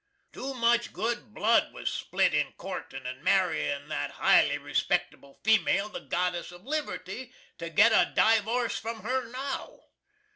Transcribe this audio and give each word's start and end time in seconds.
Toe 0.33 0.55
much 0.55 0.93
good 0.93 1.31
blud 1.31 1.71
was 1.73 1.91
spilt 1.91 2.33
in 2.33 2.53
courtin 2.53 3.05
and 3.05 3.23
marryin 3.23 3.87
that 3.89 4.13
hily 4.13 4.57
respectable 4.57 5.39
female 5.43 5.89
the 5.89 5.99
Goddess 5.99 6.51
of 6.51 6.65
Liberty, 6.65 7.31
to 7.59 7.69
git 7.69 7.91
a 7.91 8.11
divorce 8.15 8.79
from 8.79 9.01
her 9.03 9.27
now. 9.27 9.79